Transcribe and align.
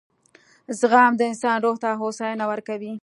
•زغم 0.79 1.11
د 1.17 1.21
انسان 1.31 1.57
روح 1.65 1.75
ته 1.83 1.89
هوساینه 2.01 2.45
ورکوي. 2.51 2.93